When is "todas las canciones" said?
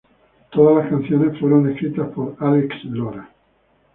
0.51-1.39